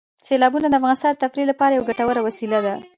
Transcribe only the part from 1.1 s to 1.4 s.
د